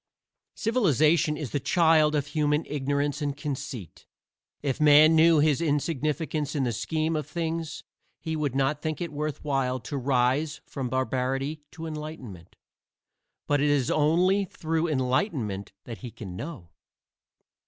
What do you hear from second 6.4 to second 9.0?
in the scheme of things he would not think